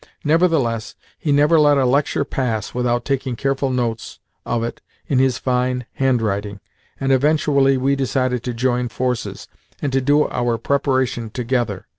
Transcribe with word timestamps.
Nevertheless 0.23 0.95
he 1.19 1.31
never 1.31 1.59
let 1.59 1.77
a 1.77 1.85
lecture 1.85 2.25
pass 2.25 2.73
without 2.73 3.05
taking 3.05 3.35
careful 3.35 3.69
notes 3.69 4.17
of 4.47 4.63
it 4.63 4.81
in 5.07 5.19
his 5.19 5.37
fine 5.37 5.85
handwriting, 5.93 6.59
and 6.99 7.11
eventually 7.11 7.77
we 7.77 7.95
decided 7.95 8.41
to 8.45 8.53
join 8.55 8.89
forces, 8.89 9.47
and 9.79 9.91
to 9.93 10.01
do 10.01 10.27
our 10.29 10.57
preparation 10.57 11.29
together. 11.29 11.85